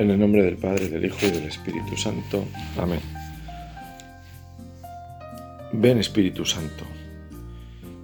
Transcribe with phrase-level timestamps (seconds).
[0.00, 2.46] En el nombre del Padre, del Hijo y del Espíritu Santo.
[2.78, 3.00] Amén.
[5.74, 6.86] Ven Espíritu Santo,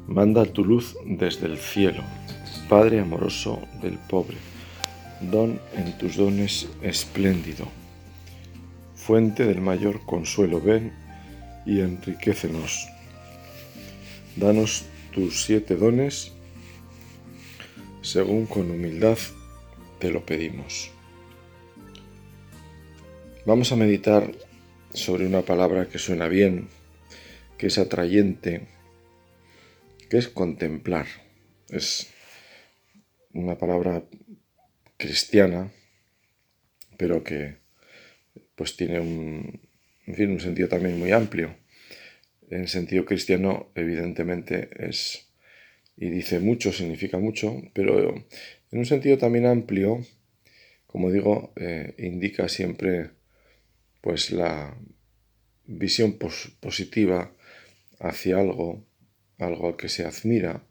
[0.07, 2.03] manda tu luz desde el cielo,
[2.69, 4.37] Padre amoroso del pobre,
[5.23, 7.67] don en tus dones espléndido,
[8.95, 10.93] fuente del mayor consuelo, ven
[11.65, 12.89] y enriquecenos.
[14.37, 16.33] Danos tus siete dones,
[18.03, 19.17] según con humildad
[19.99, 20.91] te lo pedimos.
[23.47, 24.33] Vamos a meditar
[24.93, 26.67] sobre una palabra que suena bien,
[27.57, 28.63] que es atrayente,
[30.11, 31.07] que es contemplar.
[31.69, 32.13] Es
[33.33, 34.03] una palabra
[34.97, 35.71] cristiana,
[36.99, 37.59] pero que
[38.57, 39.61] pues tiene un,
[40.13, 41.55] fin, un sentido también muy amplio.
[42.51, 45.29] En sentido cristiano, evidentemente, es
[45.97, 50.05] y dice mucho, significa mucho, pero en un sentido también amplio,
[50.89, 53.11] como digo, eh, indica siempre
[54.07, 54.79] pues la
[55.65, 56.17] visión
[56.61, 57.35] positiva
[57.99, 58.87] hacia algo,
[59.37, 60.63] algo al que se admira,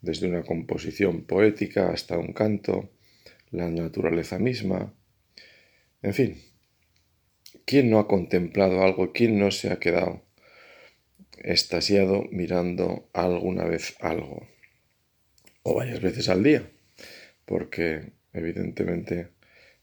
[0.00, 2.88] desde una composición poética hasta un canto,
[3.50, 4.94] la naturaleza misma,
[6.00, 6.42] en fin,
[7.66, 9.12] ¿quién no ha contemplado algo?
[9.12, 10.22] ¿Quién no se ha quedado
[11.36, 14.48] estasiado mirando alguna vez algo?
[15.64, 16.66] O varias veces al día,
[17.44, 19.28] porque evidentemente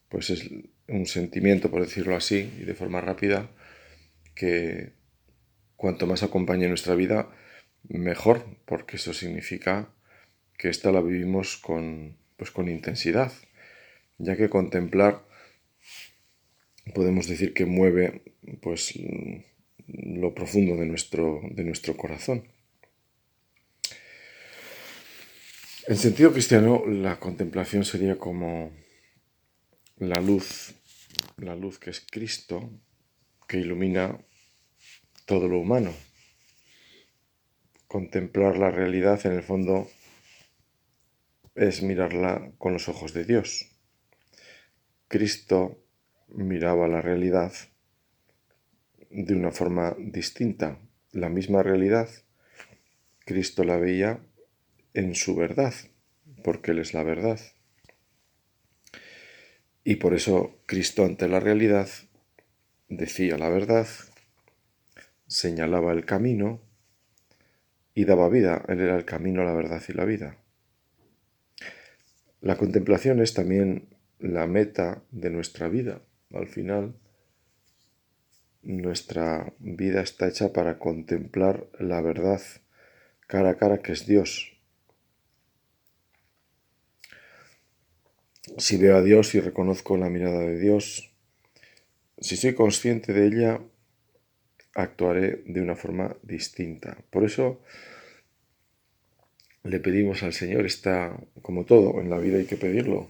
[0.10, 0.50] pues es
[0.88, 3.50] un sentimiento, por decirlo así, y de forma rápida,
[4.36, 4.94] que
[5.76, 7.30] cuanto más acompañe nuestra vida,
[7.90, 9.90] mejor, porque eso significa
[10.58, 13.32] que esta la vivimos con, pues, con intensidad,
[14.18, 15.26] ya que contemplar
[16.94, 18.22] podemos decir que mueve
[18.62, 18.94] pues
[19.88, 22.44] lo profundo de nuestro, de nuestro corazón.
[25.88, 28.72] En sentido cristiano, la contemplación sería como
[29.98, 30.76] la luz,
[31.38, 32.70] la luz que es Cristo,
[33.48, 34.20] que ilumina
[35.26, 35.94] todo lo humano.
[37.88, 39.88] Contemplar la realidad en el fondo
[41.56, 43.68] es mirarla con los ojos de Dios.
[45.08, 45.84] Cristo
[46.28, 47.54] miraba la realidad
[49.10, 50.80] de una forma distinta.
[51.12, 52.10] La misma realidad,
[53.26, 54.20] Cristo la veía
[54.94, 55.74] en su verdad,
[56.44, 57.40] porque Él es la verdad.
[59.90, 61.88] Y por eso Cristo ante la realidad
[62.90, 63.88] decía la verdad,
[65.28, 66.60] señalaba el camino
[67.94, 68.66] y daba vida.
[68.68, 70.36] Él era el camino, la verdad y la vida.
[72.42, 73.88] La contemplación es también
[74.20, 76.02] la meta de nuestra vida.
[76.34, 76.94] Al final,
[78.64, 82.42] nuestra vida está hecha para contemplar la verdad
[83.26, 84.57] cara a cara que es Dios.
[88.58, 91.12] Si veo a Dios y reconozco la mirada de Dios,
[92.20, 93.62] si soy consciente de ella,
[94.74, 96.98] actuaré de una forma distinta.
[97.10, 97.62] Por eso
[99.64, 103.10] le pedimos al Señor, está como todo, en la vida hay que pedirlo.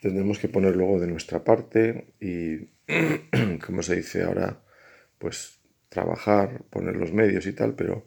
[0.00, 2.68] Tendremos que poner luego de nuestra parte y,
[3.66, 4.60] como se dice ahora,
[5.18, 8.04] pues trabajar, poner los medios y tal, pero,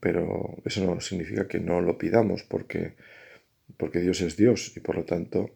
[0.00, 2.94] pero eso no significa que no lo pidamos, porque
[3.76, 5.50] porque Dios es Dios y por lo tanto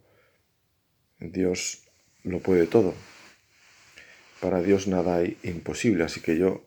[1.19, 1.89] Dios
[2.25, 2.95] lo puede todo.
[4.41, 6.65] Para Dios nada hay imposible, así que yo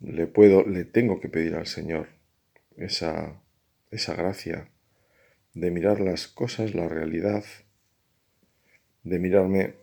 [0.00, 2.08] le puedo, le tengo que pedir al Señor
[2.76, 3.40] esa,
[3.90, 4.70] esa gracia
[5.52, 7.44] de mirar las cosas, la realidad,
[9.02, 9.74] de mirarme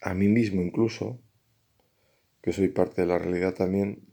[0.00, 1.20] a mí mismo incluso,
[2.42, 4.06] que soy parte de la realidad también,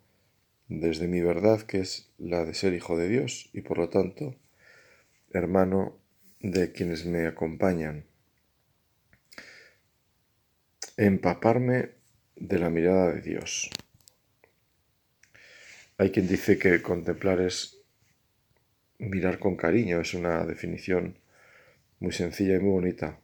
[0.68, 4.36] desde mi verdad, que es la de ser hijo de Dios y por lo tanto
[5.38, 6.00] hermano
[6.52, 8.06] de quienes me acompañan.
[10.96, 11.90] Empaparme
[12.36, 13.72] de la mirada de Dios.
[15.98, 17.82] Hay quien dice que contemplar es
[19.00, 21.18] mirar con cariño, es una definición
[22.00, 23.20] muy sencilla y muy bonita.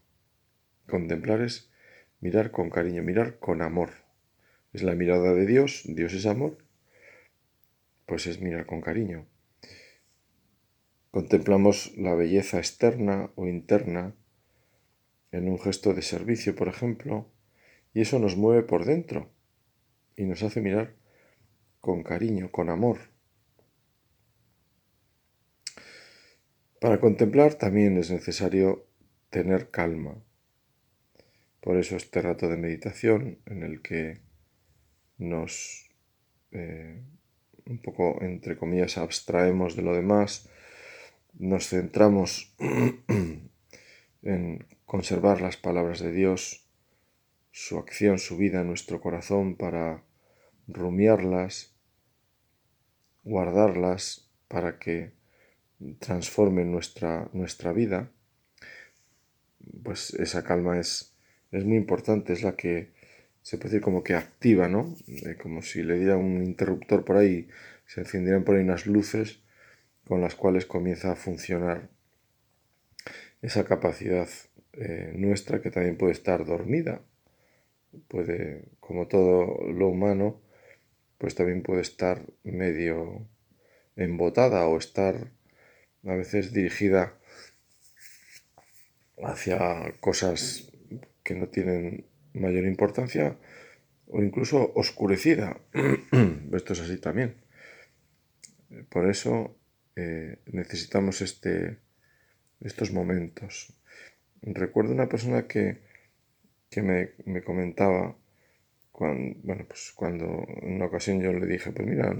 [0.88, 1.69] Contemplar es
[2.21, 3.91] mirar con cariño, mirar con amor.
[4.74, 6.57] Es la mirada de Dios, Dios es amor,
[8.07, 9.27] pues es mirar con cariño.
[11.11, 14.15] Contemplamos la belleza externa o interna
[15.31, 17.29] en un gesto de servicio, por ejemplo,
[17.93, 19.29] y eso nos mueve por dentro
[20.15, 20.95] y nos hace mirar
[21.81, 22.97] con cariño, con amor.
[26.79, 28.87] Para contemplar también es necesario
[29.29, 30.23] tener calma.
[31.59, 34.21] Por eso este rato de meditación en el que
[35.17, 35.89] nos
[36.51, 37.03] eh,
[37.65, 40.49] un poco, entre comillas, abstraemos de lo demás,
[41.33, 42.53] nos centramos
[44.21, 46.67] en conservar las palabras de Dios
[47.51, 50.03] su acción, su vida en nuestro corazón para
[50.67, 51.75] rumiarlas,
[53.23, 55.11] guardarlas para que
[55.99, 58.11] transformen nuestra, nuestra vida,
[59.83, 61.13] pues esa calma es,
[61.51, 62.91] es muy importante, es la que
[63.41, 64.95] se puede decir como que activa, ¿no?
[65.07, 67.47] Eh, como si le diera un interruptor por ahí,
[67.85, 69.40] se encendieran por ahí unas luces
[70.11, 71.87] con las cuales comienza a funcionar
[73.41, 74.27] esa capacidad
[74.73, 77.01] eh, nuestra que también puede estar dormida,
[78.09, 80.41] puede, como todo lo humano,
[81.17, 83.25] pues también puede estar medio
[83.95, 85.31] embotada o estar
[86.05, 87.17] a veces dirigida
[89.23, 90.73] hacia cosas
[91.23, 93.37] que no tienen mayor importancia
[94.07, 95.61] o incluso oscurecida.
[96.51, 97.37] Esto es así también.
[98.89, 99.55] Por eso
[99.95, 101.77] eh, necesitamos este,
[102.61, 103.73] estos momentos.
[104.41, 105.81] Recuerdo una persona que,
[106.77, 108.15] me, comentaba
[108.91, 112.15] cuando, bueno, pues cuando en una ocasión yo le dije, pues mira,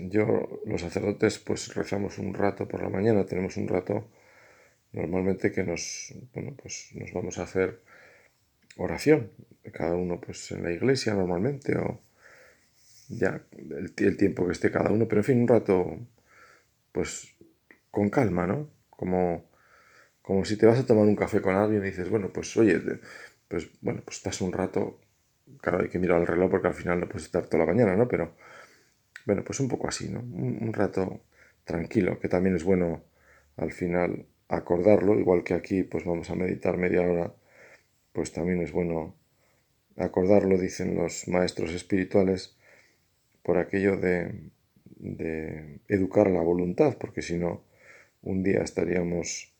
[0.00, 4.08] yo, los sacerdotes, pues rezamos un rato por la mañana, tenemos un rato
[4.92, 7.80] normalmente que nos, bueno, pues nos vamos a hacer
[8.76, 9.30] oración,
[9.72, 12.00] cada uno pues en la iglesia normalmente o
[13.08, 15.98] ya el, tiempo que esté cada uno, pero en fin, un rato
[16.92, 17.34] pues
[17.90, 18.70] con calma, ¿no?
[18.90, 19.50] Como,
[20.22, 22.80] como si te vas a tomar un café con alguien y dices, bueno, pues oye,
[23.48, 25.00] pues bueno, pues estás un rato,
[25.60, 27.96] claro, hay que mirar el reloj porque al final no puedes estar toda la mañana,
[27.96, 28.06] ¿no?
[28.08, 28.34] Pero
[29.26, 30.20] bueno, pues un poco así, ¿no?
[30.20, 31.20] Un, rato
[31.64, 33.02] tranquilo, que también es bueno
[33.56, 37.34] al final acordarlo, igual que aquí pues vamos a meditar media hora,
[38.12, 39.14] pues también es bueno
[39.96, 42.56] acordarlo, dicen los maestros espirituales,
[43.42, 44.50] por aquello de,
[44.98, 47.62] de educar la voluntad, porque si no,
[48.22, 49.52] un día estaríamos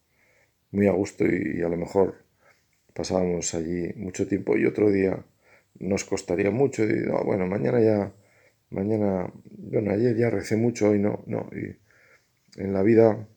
[0.71, 2.17] muy a gusto y, a lo mejor
[2.95, 5.25] pasábamos allí mucho tiempo y otro día
[5.79, 8.13] nos costaría mucho y bueno, mañana ya,
[8.71, 11.77] mañana, bueno, ayer ya recé mucho, hoy no, no, y
[12.61, 13.29] en la vida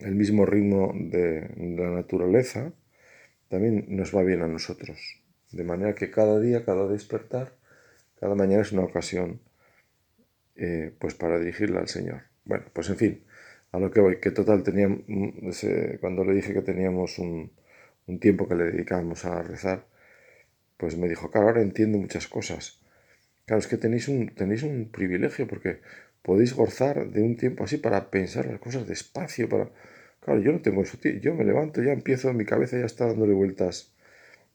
[0.00, 2.72] el mismo ritmo de la naturaleza
[3.48, 4.98] también nos va bien a nosotros,
[5.52, 7.52] de manera que cada día, cada despertar,
[8.18, 9.40] cada mañana es una ocasión
[10.56, 12.22] eh, pues para dirigirla al Señor.
[12.44, 13.24] Bueno, pues en fin,
[13.72, 15.02] a lo que voy, que total teníamos,
[16.00, 17.52] cuando le dije que teníamos un,
[18.20, 19.86] tiempo que le dedicábamos a rezar,
[20.76, 22.80] pues me dijo, claro, ahora entiendo muchas cosas.
[23.46, 25.80] Claro, es que tenéis un, tenéis un privilegio porque
[26.22, 29.70] podéis gozar de un tiempo así para pensar las cosas despacio, para...
[30.20, 30.98] Claro, yo no tengo eso.
[31.22, 33.94] Yo me levanto, ya empiezo, mi cabeza ya está dándole vueltas.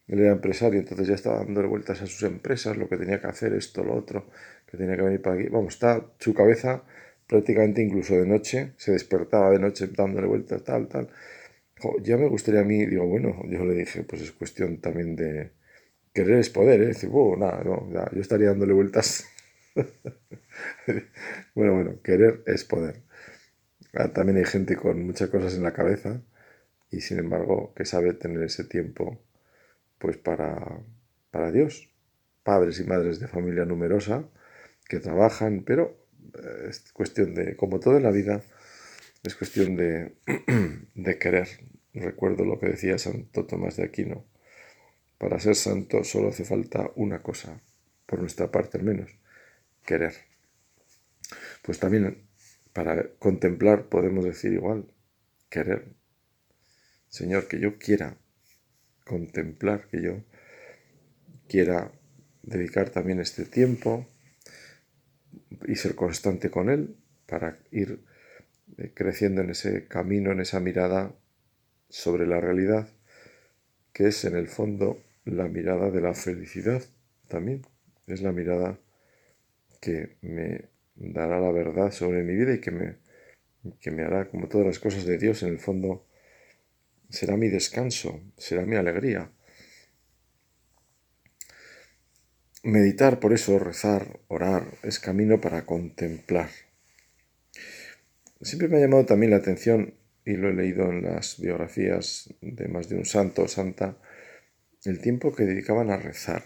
[0.08, 3.28] Él era empresario, entonces ya estaba dándole vueltas a sus empresas, lo que tenía que
[3.28, 4.28] hacer, esto, lo otro,
[4.72, 5.50] que tenía que venir para aquí.
[5.50, 6.84] Vamos, está su cabeza
[7.28, 11.10] prácticamente incluso de noche, se despertaba de noche dándole vueltas, tal, tal.
[12.02, 15.52] ya me gustaría a mí, digo, bueno, yo le dije, pues es cuestión también de
[16.14, 16.88] querer es poder, ¿eh?
[16.88, 19.26] Decir, oh, nada, no, yo estaría dándole vueltas.
[21.56, 23.02] bueno, bueno, querer es poder.
[23.94, 26.22] Ah, también hay gente con muchas cosas en la cabeza
[26.90, 29.22] y sin embargo que sabe tener ese tiempo
[30.00, 30.82] pues para,
[31.32, 31.90] para Dios.
[32.44, 34.26] Padres y madres de familia numerosa
[34.92, 36.06] que trabajan, pero
[36.68, 38.44] es cuestión de, como todo en la vida,
[39.24, 40.18] es cuestión de,
[40.96, 41.48] de querer.
[41.94, 44.26] Recuerdo lo que decía Santo Tomás de Aquino.
[45.18, 47.62] Para ser santo solo hace falta una cosa,
[48.06, 49.10] por nuestra parte al menos,
[49.86, 50.14] querer.
[51.62, 52.28] Pues también
[52.74, 54.94] para contemplar podemos decir igual,
[55.50, 55.88] querer.
[57.08, 58.18] Señor, que yo quiera
[59.06, 60.22] contemplar, que yo
[61.48, 61.94] quiera
[62.44, 64.11] dedicar también este tiempo
[65.68, 66.96] y ser constante con Él
[67.26, 68.04] para ir
[68.78, 71.14] eh, creciendo en ese camino, en esa mirada
[71.90, 72.90] sobre la realidad,
[73.94, 76.82] que es en el fondo la mirada de la felicidad
[77.28, 77.62] también.
[78.08, 78.80] Es la mirada
[79.80, 82.96] que me dará la verdad sobre mi vida y que me,
[83.80, 86.06] que me hará, como todas las cosas de Dios, en el fondo
[87.10, 89.32] será mi descanso, será mi alegría.
[92.64, 96.50] Meditar, por eso, rezar, orar, es camino para contemplar.
[98.40, 102.68] Siempre me ha llamado también la atención, y lo he leído en las biografías de
[102.68, 103.98] más de un santo o santa,
[104.86, 106.44] el tiempo que dedicaban a rezar,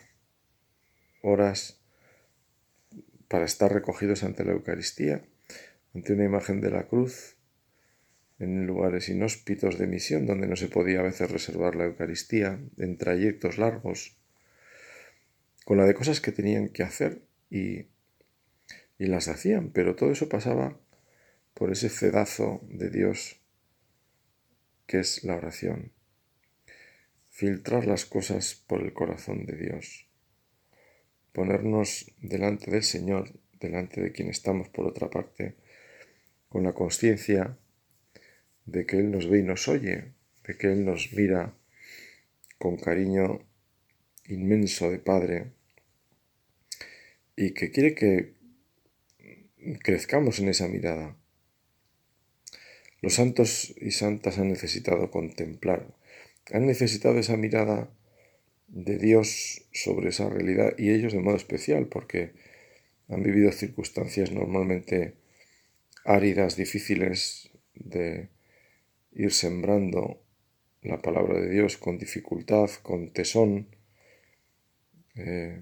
[1.22, 1.82] horas
[3.28, 5.26] para estar recogidos ante la Eucaristía,
[5.94, 7.36] ante una imagen de la cruz,
[8.40, 12.98] en lugares inhóspitos de misión donde no se podía a veces reservar la Eucaristía, en
[12.98, 14.18] trayectos largos,
[15.66, 17.88] con la de cosas que tenían que hacer y,
[18.98, 20.80] y las hacían, pero todo eso pasaba
[21.54, 23.42] por ese cedazo de Dios
[24.86, 25.92] que es la oración.
[27.30, 30.08] filtrar las cosas por el corazón de Dios,
[31.34, 33.30] ponernos delante del Señor,
[33.60, 35.56] delante de quien estamos por otra parte,
[36.48, 37.58] con la conciencia
[38.66, 40.14] de que Él nos ve y nos oye,
[40.48, 41.54] de que Él nos mira
[42.58, 43.42] con cariño
[44.28, 45.52] inmenso de Padre
[47.36, 48.34] y que quiere que
[49.84, 51.18] crezcamos en esa mirada.
[53.02, 55.94] Los santos y santas han necesitado contemplar,
[56.52, 57.90] han necesitado esa mirada
[58.68, 62.34] de Dios sobre esa realidad y ellos de modo especial porque
[63.08, 65.16] han vivido circunstancias normalmente
[66.04, 68.30] áridas, difíciles de
[69.14, 70.22] ir sembrando
[70.82, 73.68] la palabra de Dios con dificultad, con tesón,
[75.16, 75.62] eh,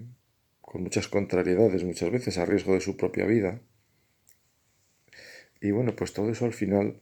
[0.74, 3.60] con muchas contrariedades, muchas veces a riesgo de su propia vida.
[5.60, 7.00] Y bueno, pues todo eso al final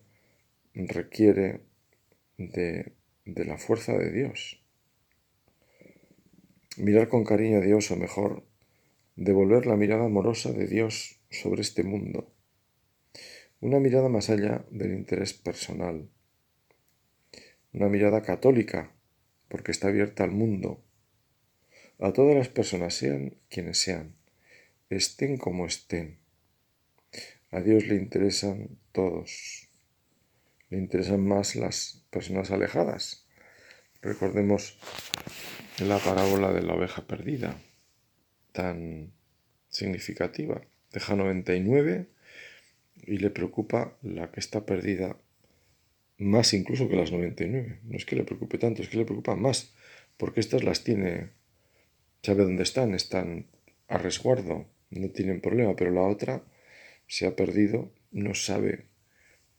[0.75, 1.63] requiere
[2.37, 2.93] de,
[3.25, 4.63] de la fuerza de Dios.
[6.77, 8.45] Mirar con cariño a Dios, o mejor,
[9.17, 12.31] devolver la mirada amorosa de Dios sobre este mundo.
[13.61, 16.11] Una mirada más allá del interés personal.
[17.73, 18.93] Una mirada católica,
[19.49, 20.85] porque está abierta al mundo,
[22.03, 24.17] a todas las personas, sean quienes sean,
[24.91, 26.19] estén como estén.
[27.53, 29.69] A Dios le interesan todos.
[30.69, 33.27] Le interesan más las personas alejadas.
[34.01, 34.79] Recordemos
[35.79, 37.57] la parábola de la oveja perdida,
[38.51, 39.13] tan
[39.69, 40.61] significativa.
[40.93, 42.09] Deja 99
[43.07, 45.17] y le preocupa la que está perdida
[46.19, 47.79] más incluso que las 99.
[47.85, 49.73] No es que le preocupe tanto, es que le preocupa más,
[50.17, 51.31] porque estas las tiene
[52.23, 53.47] sabe dónde están, están
[53.89, 56.43] a resguardo, no tienen problema, pero la otra
[57.07, 58.87] se ha perdido, no sabe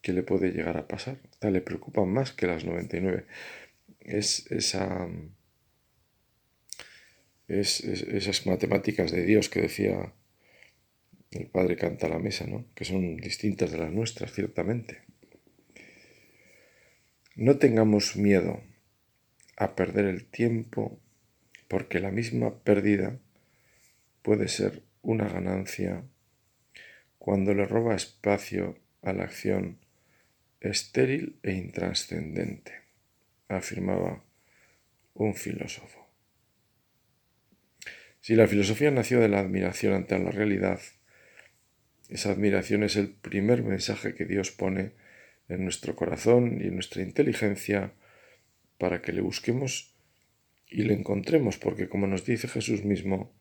[0.02, 1.20] qué le puede llegar a pasar.
[1.42, 3.26] le preocupa más que las 99.
[4.02, 5.08] Es esa,
[7.48, 10.14] es, esas matemáticas de Dios que decía
[11.32, 12.66] el Padre canta a la mesa, ¿no?
[12.76, 15.02] que son distintas de las nuestras, ciertamente.
[17.36, 18.62] No tengamos miedo
[19.58, 21.00] a perder el tiempo
[21.68, 23.20] porque la misma pérdida
[24.22, 26.04] puede ser una ganancia
[27.18, 29.80] cuando le roba espacio a la acción
[30.60, 32.72] estéril e intranscendente,
[33.50, 34.24] afirmaba
[35.14, 36.08] un filósofo.
[38.22, 40.80] Si la filosofía nació de la admiración ante la realidad,
[42.10, 44.94] esa admiración es el primer mensaje que Dios pone
[45.50, 47.94] en nuestro corazón y en nuestra inteligencia
[48.78, 49.93] para que le busquemos
[50.74, 53.32] y le encontremos, porque como nos dice Jesús mismo,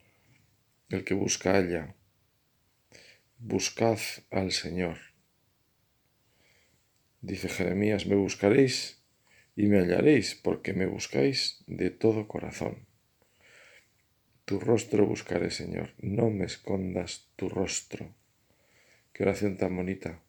[0.90, 1.96] el que busca halla,
[3.38, 3.98] buscad
[4.30, 4.98] al Señor.
[7.22, 9.02] Dice Jeremías, me buscaréis
[9.56, 12.86] y me hallaréis, porque me buscáis de todo corazón.
[14.44, 18.14] Tu rostro buscaré, Señor, no me escondas tu rostro.
[19.14, 20.20] Qué oración tan bonita.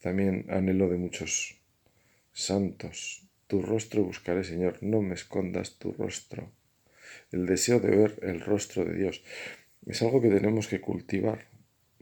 [0.00, 1.60] También anhelo de muchos
[2.32, 6.50] santos, tu rostro buscaré, Señor, no me escondas tu rostro.
[7.30, 9.22] El deseo de ver el rostro de Dios
[9.84, 11.48] es algo que tenemos que cultivar,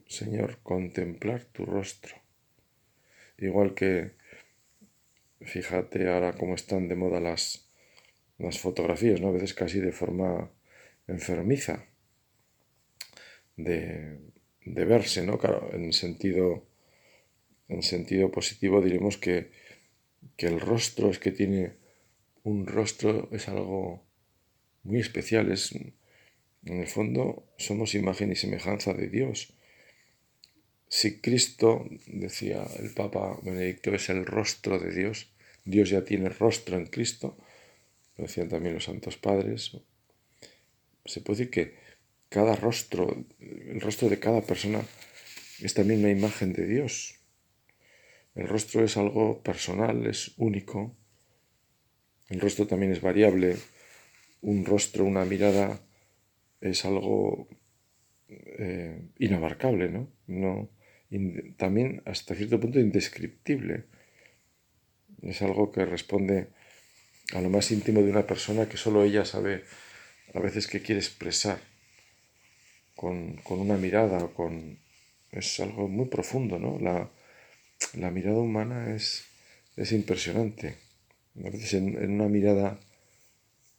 [0.06, 2.14] Señor, contemplar tu rostro.
[3.36, 4.12] Igual que,
[5.40, 7.68] fíjate ahora cómo están de moda las,
[8.38, 9.30] las fotografías, ¿no?
[9.30, 10.52] A veces casi de forma
[11.08, 11.84] enfermiza
[13.56, 14.20] de,
[14.64, 15.36] de verse, ¿no?
[15.36, 16.64] Claro, en sentido,
[17.66, 19.50] en sentido positivo diremos que
[20.36, 21.74] que el rostro es que tiene
[22.42, 24.04] un rostro, es algo
[24.82, 25.94] muy especial, es en
[26.64, 29.54] el fondo somos imagen y semejanza de Dios.
[30.88, 35.32] Si Cristo, decía el Papa Benedicto, es el rostro de Dios,
[35.64, 37.38] Dios ya tiene rostro en Cristo,
[38.16, 39.76] lo decían también los santos padres,
[41.04, 41.74] se puede decir que
[42.28, 44.82] cada rostro, el rostro de cada persona
[45.60, 47.19] es también una imagen de Dios.
[48.40, 50.96] El rostro es algo personal, es único.
[52.30, 53.54] El rostro también es variable.
[54.40, 55.78] Un rostro, una mirada
[56.62, 57.48] es algo
[58.28, 60.08] eh, inabarcable, ¿no?
[60.26, 60.70] no
[61.58, 63.84] también hasta cierto punto indescriptible.
[65.20, 66.48] Es algo que responde
[67.34, 69.64] a lo más íntimo de una persona que solo ella sabe
[70.32, 71.58] a veces qué quiere expresar
[72.96, 74.78] con, con una mirada, con...
[75.30, 76.78] es algo muy profundo, ¿no?
[76.78, 77.10] La,
[77.94, 79.24] la mirada humana es,
[79.76, 80.76] es impresionante.
[81.44, 82.80] A veces en, una mirada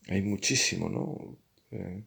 [0.08, 1.38] hay muchísimo, ¿no?
[1.72, 2.04] Eh,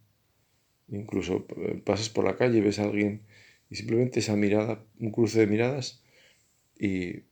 [0.89, 3.23] incluso eh, pasas por la calle ves a alguien
[3.71, 6.03] y simplemente esa mirada, un cruce de miradas
[6.79, 7.23] y,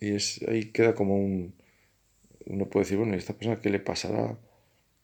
[0.00, 1.54] y es, ahí queda como un,
[2.46, 4.38] uno puede decir, bueno, ¿y esta persona qué le pasará?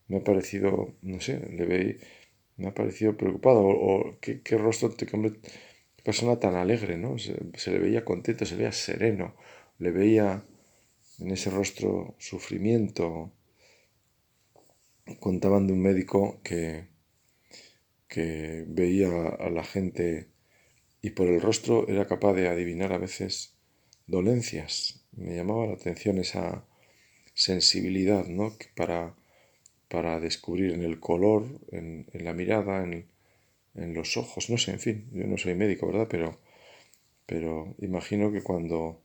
[0.08, 2.00] Me ha parecido, no sé, le ve,
[2.56, 5.06] me ha parecido preocupado, o, qué, rostro, qué,
[6.04, 7.16] persona tan alegre, ¿no?
[7.18, 9.34] Se, le veía contento, se le veía sereno,
[9.78, 10.44] le veía
[11.18, 13.32] en ese rostro sufrimiento.
[15.18, 16.88] Contaban de un médico que,
[18.08, 20.28] que veía a la gente
[21.02, 23.54] y por el rostro era capaz de adivinar a veces
[24.06, 25.04] dolencias.
[25.12, 26.66] Me llamaba la atención esa
[27.34, 28.52] sensibilidad, ¿no?
[28.76, 29.14] para,
[29.88, 33.08] para descubrir en el color, en, la mirada, en,
[33.74, 36.08] en, los ojos, no sé, en fin, yo no soy médico, ¿verdad?
[36.10, 36.38] Pero,
[37.26, 39.00] pero imagino que cuando,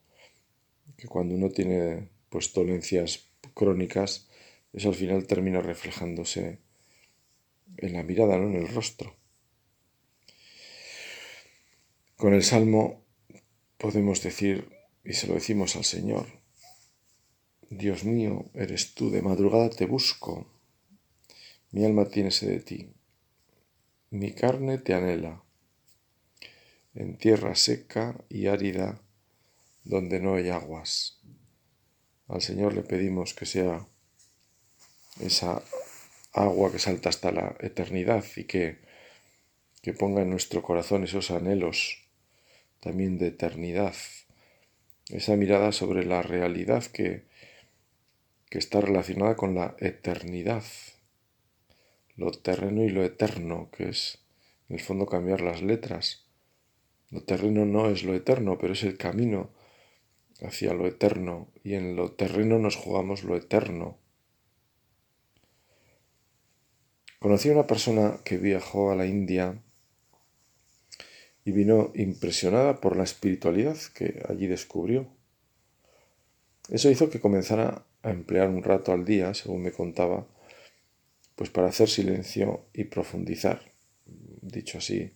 [0.97, 4.27] que cuando uno tiene pues dolencias crónicas,
[4.73, 6.59] eso al final termina reflejándose
[7.77, 8.47] en la mirada, ¿no?
[8.47, 9.15] En el rostro.
[12.17, 13.03] Con el Salmo
[13.77, 14.69] podemos decir,
[15.03, 16.27] y se lo decimos al Señor,
[17.69, 20.47] Dios mío, eres tú, de madrugada te busco,
[21.71, 22.94] mi alma tiene sed de ti,
[24.09, 25.43] mi carne te anhela,
[26.93, 29.01] en tierra seca y árida,
[29.83, 31.19] donde no hay aguas.
[32.27, 33.87] Al Señor le pedimos que sea
[35.19, 35.61] esa
[36.33, 38.79] agua que salta hasta la eternidad y que,
[39.81, 42.05] que ponga en nuestro corazón esos anhelos
[42.79, 43.95] también de eternidad,
[45.09, 47.25] esa mirada sobre la realidad que,
[48.49, 50.63] que está relacionada con la eternidad,
[52.15, 54.19] lo terreno y lo eterno, que es
[54.69, 56.25] en el fondo cambiar las letras.
[57.09, 59.51] Lo terreno no es lo eterno, pero es el camino
[60.41, 63.97] hacia lo eterno, y en lo terreno nos jugamos lo eterno.
[67.19, 69.61] Conocí a una persona que viajó a la India
[71.43, 75.07] y vino impresionada por la espiritualidad que allí descubrió.
[76.69, 80.27] Eso hizo que comenzara a emplear un rato al día, según me contaba,
[81.35, 83.61] pues para hacer silencio y profundizar,
[84.41, 85.13] dicho así,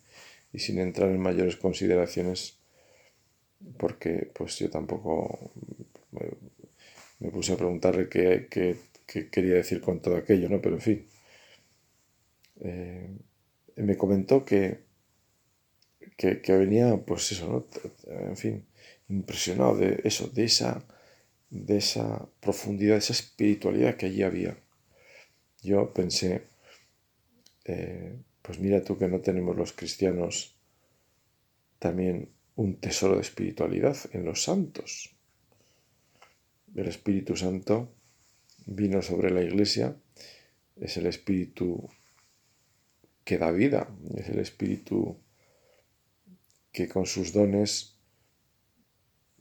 [0.53, 2.59] y sin entrar en mayores consideraciones,
[3.77, 5.51] porque pues yo tampoco
[6.11, 8.47] me, puse a preguntarle qué,
[9.31, 10.61] quería decir con todo aquello, ¿no?
[10.61, 11.07] Pero en fin,
[12.61, 13.09] eh,
[13.77, 14.89] me comentó que
[16.19, 17.65] que, venía, pues eso, ¿no?
[18.29, 18.65] En fin,
[19.07, 20.83] impresionado de eso, de esa,
[21.49, 24.57] de esa profundidad, de esa espiritualidad que allí había.
[25.61, 26.47] Yo pensé,
[27.65, 30.55] eh, pues mira tú que no tenemos los cristianos
[31.79, 35.15] también un tesoro de espiritualidad en los santos.
[36.75, 37.93] El Espíritu Santo
[38.65, 39.95] vino sobre la iglesia,
[40.75, 41.89] es el Espíritu
[43.23, 45.17] que da vida, es el Espíritu
[46.71, 47.97] que con sus dones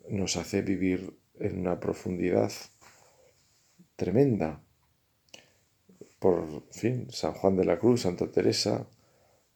[0.09, 2.52] nos hace vivir en una profundidad
[3.96, 4.62] tremenda.
[6.18, 8.87] Por fin, San Juan de la Cruz, Santa Teresa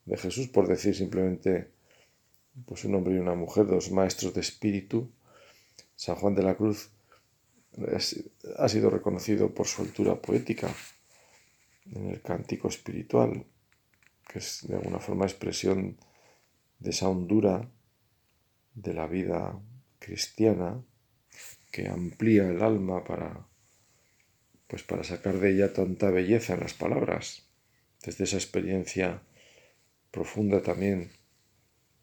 [0.05, 1.73] de Jesús, por decir simplemente
[2.67, 5.11] pues un hombre y una mujer, dos maestros de espíritu,
[5.97, 6.91] San Juan de la Cruz
[8.59, 10.69] ha sido reconocido por su altura poética
[11.87, 13.47] en el cántico espiritual,
[14.29, 15.97] que es de alguna forma expresión
[16.79, 17.69] de esa hondura
[18.75, 19.59] de la vida
[19.99, 20.83] cristiana
[21.71, 23.47] que amplía el alma para
[24.73, 27.43] pues para sacar de ella tanta belleza en las palabras.
[28.03, 29.21] Desde esa experiencia
[30.11, 31.11] profunda también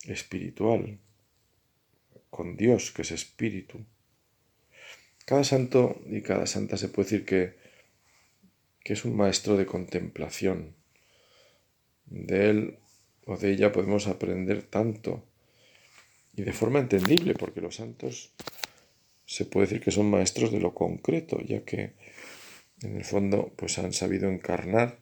[0.05, 0.99] espiritual
[2.29, 3.79] con Dios que es espíritu.
[5.25, 7.55] Cada santo y cada santa se puede decir que,
[8.83, 10.75] que es un maestro de contemplación.
[12.05, 12.77] De él
[13.25, 15.25] o de ella podemos aprender tanto
[16.35, 18.31] y de forma entendible, porque los santos
[19.25, 21.93] se puede decir que son maestros de lo concreto, ya que
[22.81, 24.99] en el fondo pues han sabido encarnar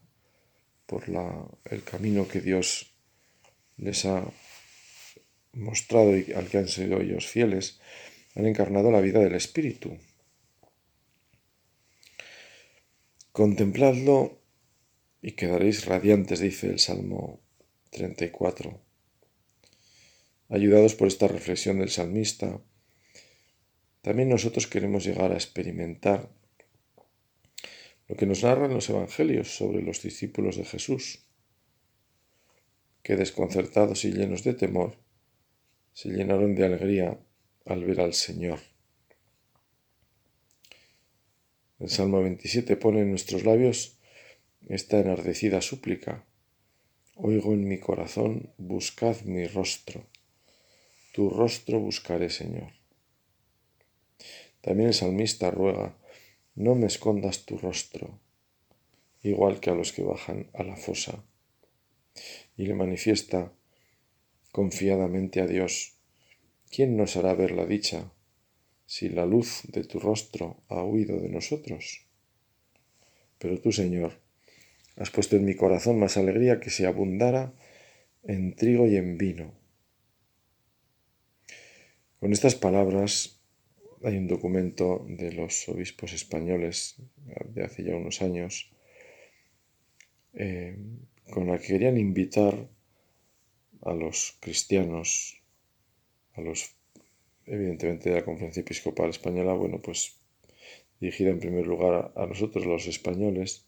[0.85, 2.93] por la, el camino que Dios
[3.77, 4.23] les ha
[5.53, 7.79] mostrado y al que han sido ellos fieles,
[8.35, 9.97] han encarnado la vida del Espíritu.
[13.31, 14.41] Contempladlo
[15.21, 17.41] y quedaréis radiantes, dice el Salmo
[17.91, 18.79] 34.
[20.49, 22.61] Ayudados por esta reflexión del salmista,
[24.01, 26.29] también nosotros queremos llegar a experimentar
[28.07, 31.25] lo que nos narran los evangelios sobre los discípulos de Jesús,
[33.03, 34.97] que desconcertados y llenos de temor,
[35.93, 37.19] se llenaron de alegría
[37.65, 38.59] al ver al Señor.
[41.79, 43.99] El Salmo 27 pone en nuestros labios
[44.67, 46.25] esta enardecida súplica
[47.19, 50.05] Oigo en mi corazón, buscad mi rostro.
[51.13, 52.73] Tu rostro buscaré, Señor.
[54.61, 55.97] También el salmista ruega,
[56.57, 58.19] no me escondas tu rostro,
[59.21, 61.23] igual que a los que bajan a la fosa.
[62.57, 63.53] Y le manifiesta
[64.51, 65.93] confiadamente a Dios,
[66.71, 68.11] ¿quién nos hará ver la dicha
[68.87, 72.07] si la luz de tu rostro ha huido de nosotros?
[73.37, 74.19] Pero tú, Señor,
[74.95, 77.53] has puesto en mi corazón más alegría que si abundara
[78.23, 79.53] en trigo y en vino.
[82.19, 83.36] Con estas palabras
[84.03, 86.97] hay un documento de los obispos españoles
[87.53, 88.71] de hace ya unos años
[90.33, 90.77] eh,
[91.31, 92.67] con la que querían invitar
[93.81, 95.41] a los cristianos,
[96.33, 96.75] a los,
[97.45, 100.17] evidentemente, de la Conferencia Episcopal Española, bueno, pues
[100.99, 103.65] dirigida en primer lugar a nosotros los españoles,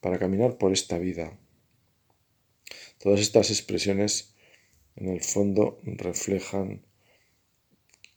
[0.00, 1.38] para caminar por esta vida.
[2.98, 4.34] Todas estas expresiones
[4.96, 6.82] en el fondo reflejan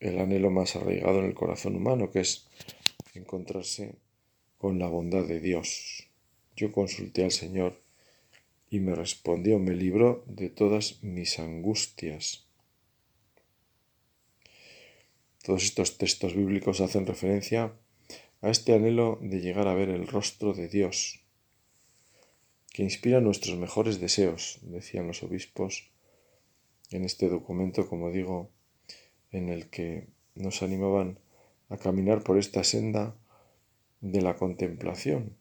[0.04, 2.46] el anhelo más arraigado en el corazón humano, que es
[3.13, 3.96] encontrarse
[4.58, 6.10] con la bondad de Dios.
[6.58, 7.82] Yo consulté al Señor
[8.70, 12.46] y me respondió, me libró de todas mis angustias.
[15.42, 17.74] Todos estos textos bíblicos hacen referencia
[18.42, 21.22] a este anhelo de llegar a ver el rostro de Dios,
[22.72, 25.92] que inspira nuestros mejores deseos, decían los obispos
[26.92, 28.52] en este documento, como digo,
[29.34, 31.19] en el que nos animaban
[31.69, 33.15] a caminar por esta senda
[34.00, 35.36] de la contemplación,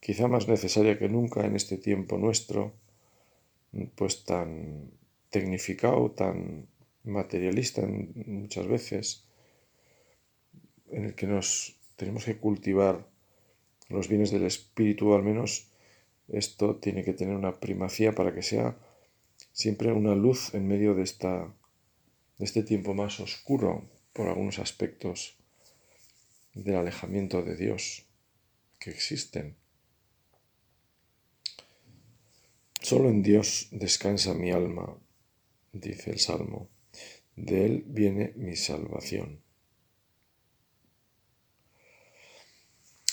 [0.00, 2.72] quizá más necesaria que nunca en este tiempo nuestro,
[3.94, 4.90] pues tan
[5.30, 6.66] tecnificado, tan
[7.04, 7.82] materialista
[8.26, 9.28] muchas veces,
[10.90, 13.06] en el que nos tenemos que cultivar
[13.88, 15.70] los bienes del espíritu, al menos
[16.28, 18.76] esto tiene que tener una primacía para que sea
[19.52, 21.52] siempre una luz en medio de, esta,
[22.40, 25.36] de este tiempo más oscuro por algunos aspectos
[26.54, 28.06] del alejamiento de Dios
[28.78, 29.58] que existen.
[32.80, 34.96] Solo en Dios descansa mi alma,
[35.74, 36.70] dice el Salmo.
[37.36, 39.42] De Él viene mi salvación.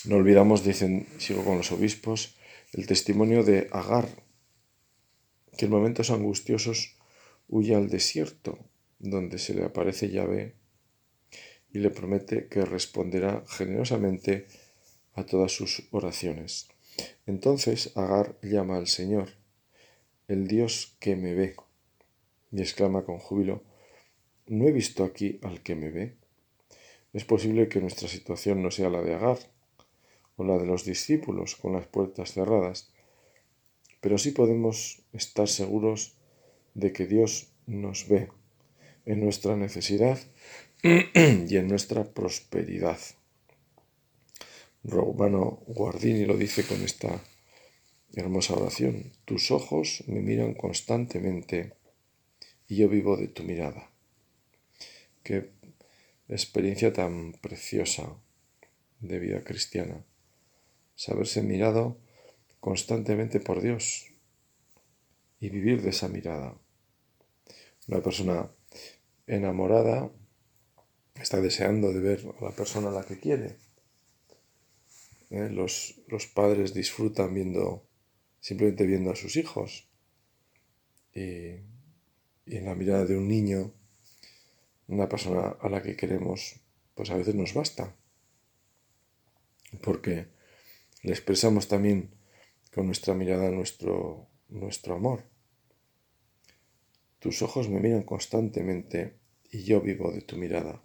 [0.06, 2.38] No olvidamos, dicen, sigo con los obispos,
[2.72, 4.08] el testimonio de Agar,
[5.58, 6.96] que en momentos angustiosos
[7.46, 8.58] huye al desierto,
[8.98, 10.54] donde se le aparece Yahvé
[11.72, 14.46] y le promete que responderá generosamente
[15.14, 16.68] a todas sus oraciones.
[17.26, 19.30] Entonces Agar llama al Señor,
[20.26, 21.56] el Dios que me ve,
[22.50, 23.62] y exclama con júbilo,
[24.46, 26.16] ¿no he visto aquí al que me ve?
[27.12, 29.38] Es posible que nuestra situación no sea la de Agar,
[30.36, 32.92] o la de los discípulos con las puertas cerradas,
[34.00, 36.16] pero sí podemos estar seguros
[36.74, 38.28] de que Dios nos ve
[39.08, 40.18] en nuestra necesidad
[40.82, 42.98] y en nuestra prosperidad.
[44.84, 47.24] Romano Guardini lo dice con esta
[48.14, 49.12] hermosa oración.
[49.24, 51.72] Tus ojos me miran constantemente
[52.68, 53.90] y yo vivo de tu mirada.
[55.22, 55.52] Qué
[56.28, 58.14] experiencia tan preciosa
[59.00, 60.04] de vida cristiana
[60.94, 61.96] saberse mirado
[62.60, 64.12] constantemente por Dios
[65.40, 66.58] y vivir de esa mirada.
[67.86, 68.50] Una persona
[69.28, 70.10] enamorada
[71.14, 73.56] está deseando de ver a la persona a la que quiere.
[75.30, 75.48] ¿Eh?
[75.50, 77.86] Los, los, padres disfrutan viendo,
[78.40, 79.88] simplemente viendo a sus hijos.
[81.14, 81.60] Y,
[82.46, 83.72] y en la mirada de un niño,
[84.86, 86.56] una persona a la que queremos,
[86.94, 87.94] pues a veces nos basta.
[89.82, 90.28] Porque
[91.02, 92.10] le expresamos también
[92.72, 95.27] con nuestra mirada nuestro, nuestro amor.
[97.18, 99.14] Tus ojos me miran constantemente
[99.50, 100.80] y yo vivo de tu mirada.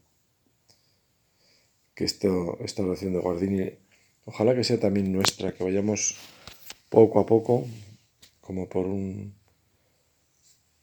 [1.93, 3.71] Que esta oración de Guardini,
[4.25, 6.17] ojalá que sea también nuestra, que vayamos
[6.89, 7.67] poco a poco,
[8.41, 9.35] como por un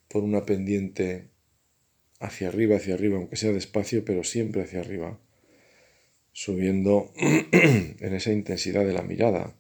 [0.08, 1.28] por una pendiente
[2.18, 5.20] hacia arriba, hacia arriba, aunque sea despacio, pero siempre hacia arriba
[6.32, 9.54] subiendo en esa intensidad de la mirada,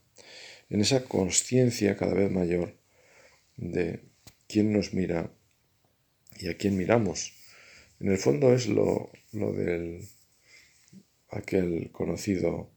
[0.68, 2.74] en esa conciencia cada vez mayor
[3.56, 4.00] de
[4.48, 5.30] quién nos mira
[6.40, 7.32] y a quién miramos.
[8.00, 10.08] En el fondo es lo, lo del
[11.28, 12.70] aquel conocido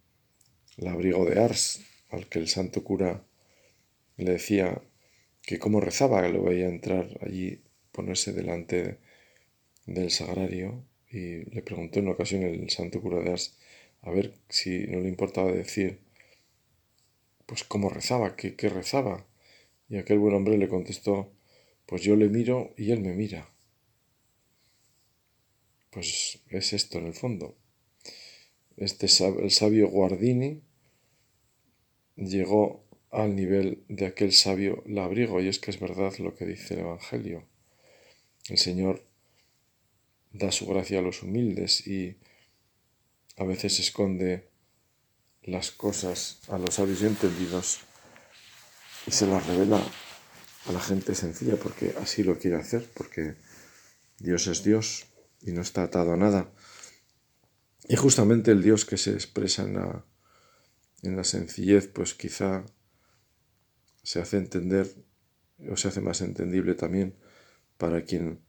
[0.77, 3.23] labrigo de Ars, al que el santo cura
[4.17, 4.81] le decía
[5.41, 8.99] que cómo rezaba, que lo veía entrar allí, ponerse delante
[9.85, 13.57] del sagrario, y le preguntó en una ocasión el santo cura de Ars
[14.01, 15.99] a ver si no le importaba decir,
[17.45, 19.25] pues cómo rezaba, qué rezaba.
[19.87, 21.31] Y aquel buen hombre le contestó,
[21.85, 23.52] pues yo le miro y él me mira.
[25.93, 27.55] Pues es esto en el fondo.
[28.77, 30.63] este, el sabio Guardini
[32.15, 36.73] llegó al nivel de aquel sabio labriego, y es que es verdad lo que dice
[36.73, 37.47] el Evangelio.
[38.49, 39.05] El Señor
[40.31, 42.17] da su gracia a los humildes y
[43.37, 44.49] a veces esconde
[45.43, 47.81] las cosas a los sabios y entendidos
[49.05, 49.79] y se las revela
[50.65, 53.35] a la gente sencilla porque así lo quiere hacer, porque
[54.17, 55.12] Dios es Dios
[55.43, 56.51] y no está atado a nada.
[57.87, 60.05] Y justamente el Dios que se expresa en la,
[61.01, 62.65] en la sencillez, pues quizá
[64.03, 64.87] se hace entender
[65.69, 67.15] o se hace más entendible también
[67.77, 68.39] para quien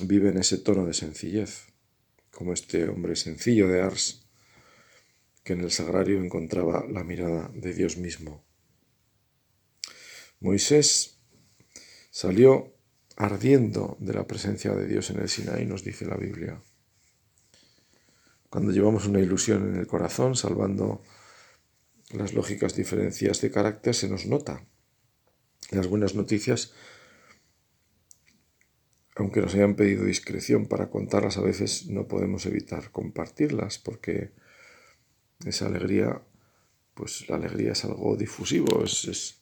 [0.00, 1.66] vive en ese tono de sencillez,
[2.30, 4.26] como este hombre sencillo de Ars,
[5.44, 8.44] que en el sagrario encontraba la mirada de Dios mismo.
[10.40, 11.20] Moisés
[12.10, 12.73] salió
[13.16, 16.60] ardiendo de la presencia de Dios en el Sinaí, nos dice la Biblia.
[18.48, 21.02] Cuando llevamos una ilusión en el corazón, salvando
[22.10, 24.64] las lógicas diferencias de carácter, se nos nota.
[25.70, 26.72] Las buenas noticias,
[29.16, 34.32] aunque nos hayan pedido discreción para contarlas, a veces no podemos evitar compartirlas, porque
[35.44, 36.22] esa alegría,
[36.94, 39.40] pues la alegría es algo difusivo, es,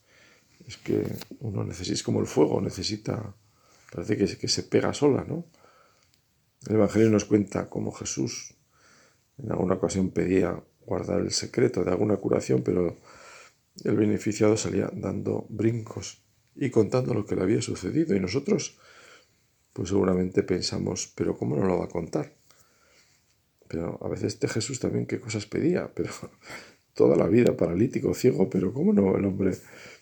[0.66, 1.04] es, que
[1.40, 3.36] uno necesita, es como el fuego, necesita,
[3.92, 5.44] parece que, se pega sola, ¿no?
[6.66, 8.54] El Evangelio nos cuenta cómo Jesús
[9.38, 12.96] en alguna ocasión pedía guardar el secreto de alguna curación, pero
[13.84, 16.22] el beneficiado salía dando brincos
[16.54, 18.16] y contando lo que le había sucedido.
[18.16, 18.78] Y nosotros,
[19.72, 22.34] pues seguramente pensamos, pero ¿cómo no lo va a contar?
[23.68, 26.12] Pero a veces este Jesús también qué cosas pedía, pero
[26.94, 29.56] toda la vida paralítico, ciego, pero ¿cómo no el hombre?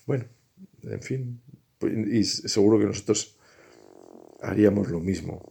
[0.06, 0.26] Bueno,
[0.82, 1.42] en fin,
[1.78, 3.39] pues, y seguro que nosotros
[4.42, 5.42] haríamos lo mismo.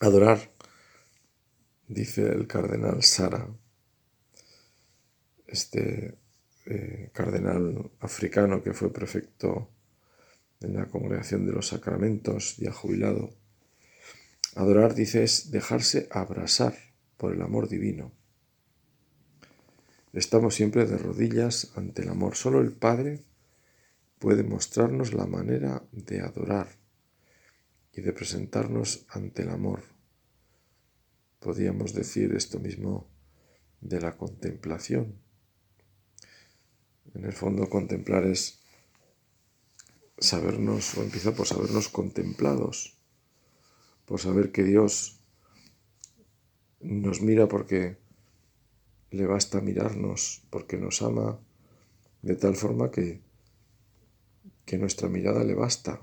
[0.00, 0.52] Adorar
[1.88, 3.48] dice el cardenal Sara,
[5.46, 6.18] este
[6.66, 9.70] eh, cardenal africano que fue prefecto
[10.60, 13.30] en la congregación de los sacramentos, ya jubilado.
[14.54, 16.74] Adorar, dice, es dejarse abrasar
[17.16, 18.12] por el amor divino.
[20.12, 22.36] Estamos siempre de rodillas ante el amor.
[22.36, 23.22] Solo el Padre
[24.18, 26.68] puede mostrarnos la manera de adorar
[27.96, 29.96] y de presentarnos ante el amor
[31.46, 33.06] podríamos decir esto mismo
[33.80, 35.14] de la contemplación.
[37.14, 38.58] En el fondo contemplar es
[40.18, 42.98] sabernos, o empieza por sabernos contemplados,
[44.06, 45.20] por saber que Dios
[46.80, 47.96] nos mira porque
[49.12, 51.38] le basta mirarnos, porque nos ama
[52.22, 53.20] de tal forma que,
[54.64, 56.00] que nuestra mirada le basta.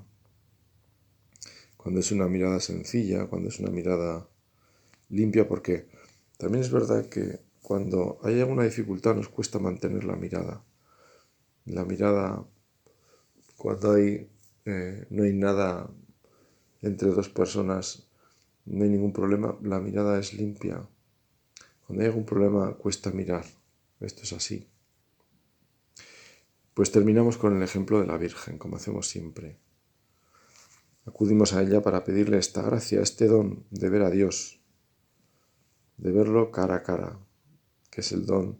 [1.83, 4.25] Cuando es una mirada sencilla, cuando es una mirada
[5.09, 5.89] limpia porque
[6.37, 10.63] también es verdad que cuando hay alguna dificultad nos cuesta mantener la mirada.
[11.65, 12.47] La mirada,
[13.57, 14.29] cuando hay,
[14.63, 15.89] eh, no hay nada
[16.81, 18.07] entre dos personas,
[18.65, 20.87] no hay ningún problema, la mirada es limpia.
[21.85, 23.43] Cuando hay algún problema cuesta mirar.
[23.99, 24.69] Esto es así.
[26.73, 29.57] Pues terminamos con el ejemplo de la Virgen, como hacemos siempre.
[31.05, 34.61] Acudimos a ella para pedirle esta gracia, este don de ver a Dios,
[35.97, 37.19] de verlo cara a cara,
[37.91, 38.59] que es el don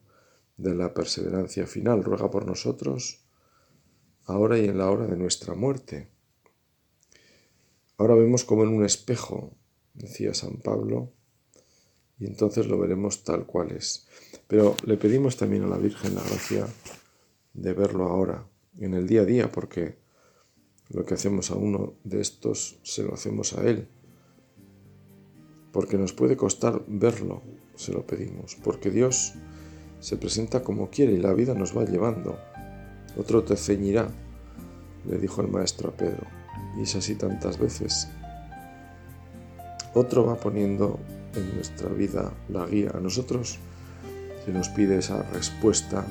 [0.58, 2.04] de la perseverancia final.
[2.04, 3.24] Ruega por nosotros,
[4.26, 6.10] ahora y en la hora de nuestra muerte.
[7.98, 9.56] Ahora vemos como en un espejo,
[9.94, 11.14] decía San Pablo,
[12.20, 14.08] y entonces lo veremos tal cual es.
[14.48, 16.68] Pero le pedimos también a la Virgen la gracia
[17.54, 18.48] de verlo ahora,
[18.80, 20.03] en el día a día, porque
[20.90, 23.88] lo que hacemos a uno de estos se lo hacemos a Él
[25.74, 27.42] porque nos puede costar verlo,
[27.76, 29.34] se lo pedimos, porque Dios
[30.00, 32.38] se presenta como quiere y la vida nos va llevando.
[33.18, 34.08] Otro te ceñirá,
[35.10, 36.28] le dijo el maestro a Pedro,
[36.78, 38.08] y es así tantas veces.
[39.96, 41.00] Otro va poniendo
[41.36, 42.92] en nuestra vida la guía.
[42.94, 43.58] A nosotros
[44.46, 46.06] se nos pide esa respuesta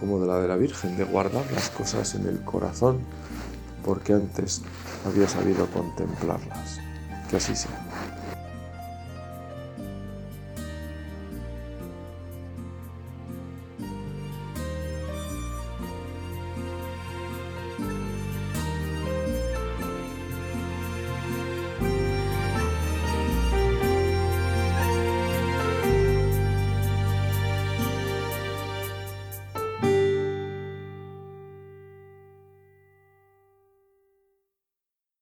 [0.00, 3.00] como de la de la Virgen, de guardar las cosas en el corazón,
[3.86, 4.62] porque antes
[5.06, 6.80] había sabido contemplarlas.
[7.30, 7.85] Que así sea.